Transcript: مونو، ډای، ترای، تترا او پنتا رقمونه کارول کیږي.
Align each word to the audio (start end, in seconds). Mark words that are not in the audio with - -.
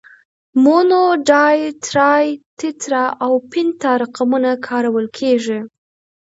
مونو، 0.63 1.01
ډای، 1.27 1.59
ترای، 1.85 2.27
تترا 2.57 3.05
او 3.25 3.33
پنتا 3.51 3.91
رقمونه 4.01 4.51
کارول 4.67 5.05
کیږي. 5.17 5.59